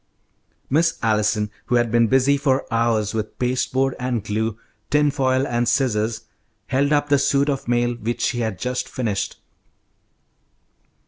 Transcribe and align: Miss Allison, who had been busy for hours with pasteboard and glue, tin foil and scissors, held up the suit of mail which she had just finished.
Miss 0.67 0.97
Allison, 1.03 1.51
who 1.67 1.75
had 1.75 1.91
been 1.91 2.07
busy 2.07 2.35
for 2.35 2.65
hours 2.73 3.13
with 3.13 3.37
pasteboard 3.37 3.95
and 3.99 4.23
glue, 4.23 4.57
tin 4.89 5.11
foil 5.11 5.45
and 5.45 5.69
scissors, 5.69 6.21
held 6.65 6.91
up 6.91 7.09
the 7.09 7.19
suit 7.19 7.49
of 7.49 7.67
mail 7.67 7.93
which 7.93 8.21
she 8.21 8.39
had 8.39 8.57
just 8.57 8.89
finished. 8.89 9.39